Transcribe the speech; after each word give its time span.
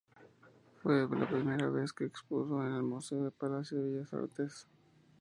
Fue 0.81 1.07
la 1.11 1.29
primera 1.29 1.69
vez 1.69 1.93
que 1.93 2.05
expuso 2.05 2.59
en 2.65 2.73
el 2.73 2.81
Museo 2.81 3.21
del 3.21 3.31
Palacio 3.31 3.77
de 3.77 3.83
Bellas 3.91 4.11
Artes. 4.15 4.67